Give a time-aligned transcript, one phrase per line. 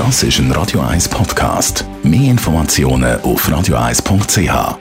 [0.00, 1.84] Das ist ein Radio 1 Podcast.
[2.02, 4.78] Mehr Informationen auf radio1.ch.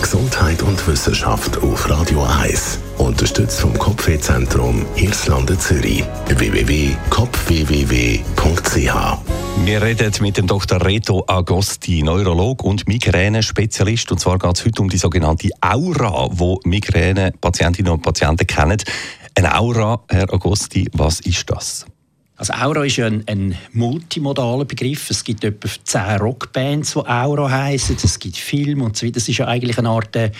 [0.00, 2.78] Gesundheit und Wissenschaft auf Radio 1.
[2.98, 6.04] Unterstützt vom Kopfwehzentrum Irlande Zürich.
[6.28, 9.18] www.kopfwww.ch
[9.64, 10.84] wir reden mit dem Dr.
[10.84, 14.12] Reto Agosti, Neurolog und Migräne-Spezialist.
[14.12, 18.78] Und zwar geht es heute um die sogenannte Aura, wo Migräne-Patientinnen und Patienten kennen.
[19.34, 21.84] Eine Aura, Herr Agosti, was ist das?
[22.42, 25.10] Also Aura ist ja ein, ein, multimodaler Begriff.
[25.10, 27.96] Es gibt etwa zehn Rockbands, die Aura heißen.
[28.02, 29.14] Es gibt Filme und so weiter.
[29.14, 30.32] Das ist ja eigentlich eine Art äh,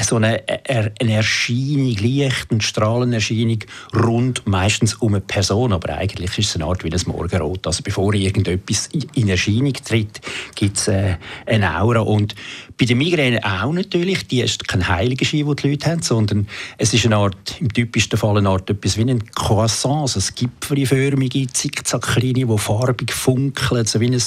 [0.00, 3.60] so eine, äh, eine Erscheinung, Licht- und Strahlenerscheinung
[3.94, 5.72] rund meistens um eine Person.
[5.72, 7.64] Aber eigentlich ist es eine Art wie ein Morgenrot.
[7.64, 10.20] Also bevor irgendetwas in Erscheinung tritt,
[10.56, 11.14] gibt es äh,
[11.46, 12.00] eine Aura.
[12.00, 12.34] Und
[12.76, 14.26] bei der Migräne auch natürlich.
[14.26, 17.72] Die ist kein heiliger Schein, den die Leute haben, sondern es ist eine Art, im
[17.72, 23.12] typischsten Fall eine Art etwas wie ein Croissant, also ein gipfelförmige kleine Zickzacklinie, die farbig
[23.12, 24.22] funkeln, so wie ein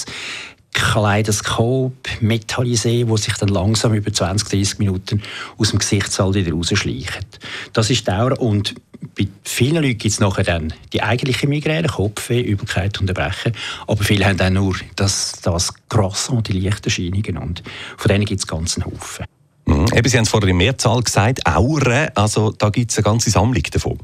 [0.71, 5.21] Kaleidoskop, metallisiert, wo sich dann langsam über 20, 30 Minuten
[5.57, 7.39] aus dem Gesichtssaal wieder rausschleicht.
[7.73, 8.75] Das ist Dauer und
[9.15, 13.53] bei vielen Leuten gibt es nachher dann die eigentliche Migräne, Kopfweh, Übelkeit und Erbrechen.
[13.87, 17.37] Aber viele haben dann nur das, das Croissant, die Lichterscheinungen.
[17.37, 17.63] Und
[17.97, 19.25] von denen gibt es ganz einen Haufen.
[19.65, 19.87] Mhm.
[19.95, 23.29] Eben, Sie haben es vorhin in Mehrzahl gesagt, Auren, also da gibt es eine ganze
[23.29, 23.99] Sammlung davon.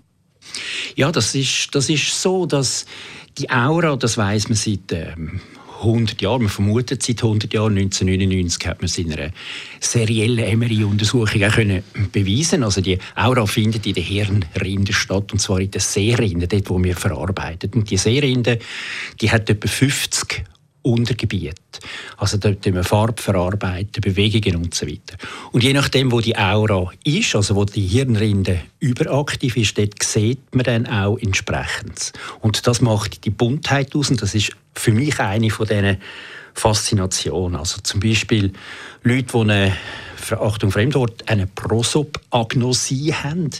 [0.95, 2.86] Ja, das ist, das ist so, dass
[3.38, 5.42] die Aura, das weiß man seit ähm,
[5.80, 9.31] 100 Jahren, man vermutet seit 100 Jahren, 1999 hat man es in einer
[9.80, 15.59] seriellen MRI-Untersuchung auch können beweisen Also die Aura findet in der Hirnrinde statt, und zwar
[15.59, 17.72] in der Sehrinde, dort, wo wir verarbeiten.
[17.73, 18.59] Und die Sehrinde,
[19.22, 20.45] die hat etwa 50
[20.86, 21.55] Untergebiet.
[22.17, 25.17] Also dort wir Farbe verarbeiten, Bewegungen und so weiter.
[25.52, 30.53] Und je nachdem, wo die Aura ist, also wo die Hirnrinde überaktiv ist, dort sieht
[30.53, 32.14] man dann auch entsprechend.
[32.39, 35.97] Und das macht die Buntheit aus und das ist für mich eine von diesen
[36.56, 37.56] Faszination.
[37.56, 38.53] Also zum Beispiel
[39.03, 39.78] Leute, die eine,
[40.31, 43.52] Achtung Fremdwort, eine Prosopagnosie haben.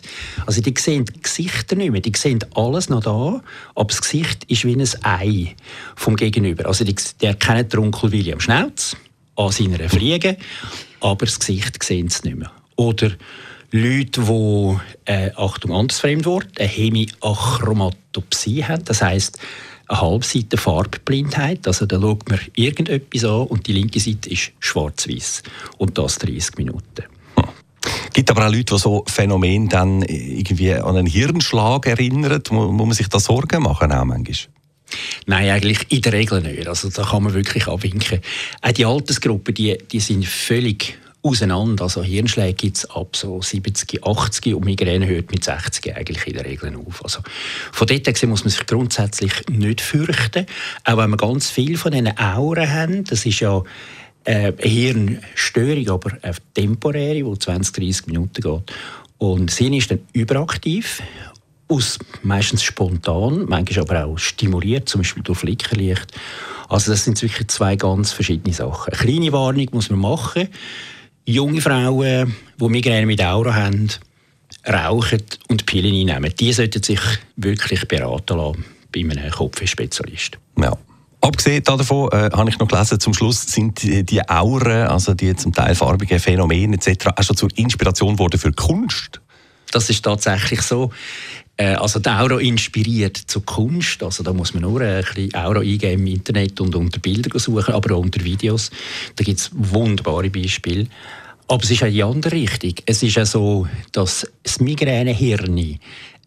[0.48, 3.42] Also die sehen die Gesichter nicht mehr, die sehen alles noch da,
[3.76, 5.56] aber das Gesicht ist wie ein Ei
[5.96, 6.66] vom Gegenüber.
[6.66, 8.96] Also die, die erkennen den William Schnauz
[9.36, 10.38] an seiner Fliege,
[11.02, 12.52] aber das Gesicht sehen sie nicht mehr.
[12.78, 13.12] Oder
[13.72, 14.78] Leute, die,
[15.12, 19.38] äh, Achtung, anderes Fremdwort, eine Hemiachromatopsie haben, das heißt
[19.88, 21.68] eine Halbseite Farbblindheit.
[21.68, 25.44] Also da schaut man irgendetwas an und die linke Seite ist schwarz-weiß.
[25.78, 27.04] Und das 30 Minuten.
[28.08, 32.42] Es gibt aber auch Leute, die so Phänomene dann irgendwie an einen Hirnschlag erinnern.
[32.50, 34.56] Muss man sich da Sorgen machen auch manchmal?
[35.26, 36.68] Nein, eigentlich in der Regel nicht.
[36.68, 38.22] Also da kann man wirklich abwinken.
[38.62, 41.84] Auch die Altersgruppen, die, die sind völlig auseinander.
[41.84, 46.34] Also Hirnschläge gibt es ab so 70, 80 und Migräne hört mit 60 eigentlich in
[46.34, 47.04] der Regel auf.
[47.04, 47.20] Also
[47.72, 50.46] von dort gesehen muss man sich grundsätzlich nicht fürchten.
[50.84, 53.64] Auch wenn wir ganz viel von diesen Auren haben, das ist ja
[54.24, 58.76] äh, eine Hirnstörung, aber eine temporäre, die 20, 30 Minuten geht.
[59.18, 61.02] Und sie ist dann überaktiv
[61.68, 66.08] aus meistens spontan, manchmal aber auch stimuliert, zum Beispiel durch Flickerlicht.
[66.70, 68.94] Also das sind wirklich zwei ganz verschiedene Sachen.
[68.94, 70.50] Eine kleine Warnung muss man machen
[71.26, 73.90] junge Frauen, die Migräne mit Aura haben,
[74.68, 77.00] rauchen und Pillen einnehmen, die sollten sich
[77.36, 80.38] wirklich beraten lassen bei einem Kopfspezialist.
[80.58, 80.78] Ja.
[81.22, 85.36] Abgesehen davon äh, habe ich noch gelesen, zum Schluss sind die, die Auren, also die
[85.36, 89.22] zum Teil farbigen Phänomene etc., auch schon zur Inspiration geworden für Kunst.
[89.72, 90.92] Das ist tatsächlich so.
[91.58, 94.04] Äh, also die Aura inspiriert zur Kunst.
[94.04, 97.74] Also da muss man nur ein bisschen Aura eingeben im Internet und unter Bilder suchen,
[97.74, 98.72] aber auch unter Videos.
[99.16, 100.88] Da gibt es wunderbare Beispiele.
[101.48, 102.74] Aber es ist auch die andere Richtung.
[102.86, 105.58] Es ist ja so, dass das Migränehirn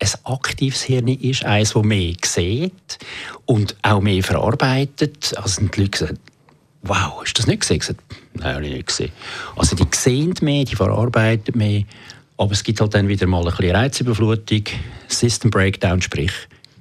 [0.00, 2.98] ein aktives Hirn ist, eines, das mehr sieht
[3.46, 5.34] und auch mehr verarbeitet.
[5.36, 6.18] Also die Leute sagen,
[6.82, 7.96] wow, hast du das nicht gesehen?
[8.34, 9.12] Nein, habe ich nicht gesehen.
[9.56, 11.82] Also die sehen mehr, die verarbeiten mehr
[12.38, 14.62] aber es gibt halt dann wieder mal ein bisschen Reizüberflutung,
[15.08, 16.32] System Breakdown, sprich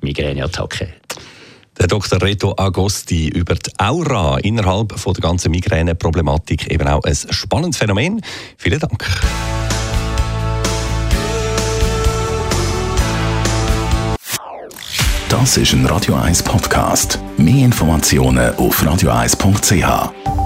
[0.01, 0.93] Migräneattacke.
[1.79, 2.21] Der Dr.
[2.21, 8.21] Reto Agosti über die Aura innerhalb von der ganzen Migräne-Problematik eben auch ein spannendes Phänomen.
[8.57, 9.05] Vielen Dank.
[15.29, 17.19] Das ist ein Radio 1 Podcast.
[17.37, 20.36] Mehr Informationen auf radio1.ch.